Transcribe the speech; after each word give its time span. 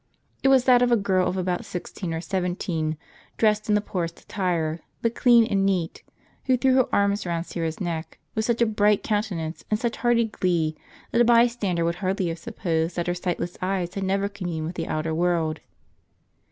It 0.41 0.47
was 0.47 0.63
that 0.63 0.81
of 0.81 0.91
a 0.91 0.95
girl 0.97 1.27
of 1.27 1.37
about 1.37 1.63
sixteen 1.63 2.11
or 2.11 2.21
seventeen, 2.21 2.97
dressed 3.37 3.69
in 3.69 3.75
the 3.75 3.81
poorest 3.81 4.21
attire, 4.21 4.79
but 5.03 5.13
clean 5.13 5.45
and 5.45 5.63
neat, 5.63 6.01
who 6.45 6.57
threw 6.57 6.73
her 6.73 6.89
arms 6.91 7.23
round 7.23 7.45
Syra's 7.45 7.79
neck 7.79 8.17
with 8.33 8.43
such 8.45 8.63
a 8.63 8.65
bright 8.65 9.03
countenance 9.03 9.63
and 9.69 9.79
such 9.79 9.97
hearty 9.97 10.25
glee, 10.25 10.75
that 11.11 11.21
a 11.21 11.23
bystander 11.23 11.85
would 11.85 11.97
hardly 12.01 12.29
have 12.29 12.39
supposed 12.39 12.95
that 12.95 13.05
her 13.05 13.13
sightless 13.13 13.59
eyes 13.61 13.93
had 13.93 14.03
never 14.03 14.27
communed 14.27 14.65
with 14.65 14.75
the 14.75 14.87
outer 14.87 15.13
world. 15.13 15.59